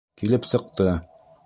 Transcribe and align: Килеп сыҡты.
Килеп 0.21 0.49
сыҡты. 0.53 0.89